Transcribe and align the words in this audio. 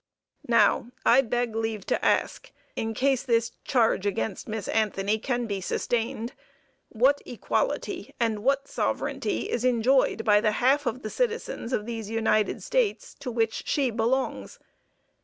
Now 0.47 0.87
I 1.05 1.21
beg 1.21 1.55
leave 1.55 1.85
to 1.85 2.03
ask, 2.03 2.51
in 2.75 2.95
case 2.95 3.21
this 3.21 3.51
charge 3.65 4.07
against 4.07 4.47
Miss 4.47 4.67
Anthony 4.67 5.19
can 5.19 5.45
be 5.45 5.61
sustained, 5.61 6.33
what 6.89 7.21
equality 7.23 8.15
and 8.19 8.39
what 8.43 8.67
sovereignty 8.67 9.47
is 9.51 9.63
enjoyed 9.63 10.25
by 10.25 10.41
the 10.41 10.53
half 10.53 10.87
of 10.87 11.03
the 11.03 11.11
citizens 11.11 11.71
of 11.71 11.85
these 11.85 12.09
United 12.09 12.63
States 12.63 13.13
to 13.19 13.29
which 13.29 13.61
she 13.67 13.91
belongs? 13.91 14.57